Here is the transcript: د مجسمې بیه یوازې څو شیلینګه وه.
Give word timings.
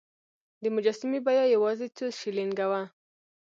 د 0.63 0.63
مجسمې 0.75 1.19
بیه 1.25 1.45
یوازې 1.55 1.87
څو 1.97 2.05
شیلینګه 2.19 2.65
وه. 2.71 2.81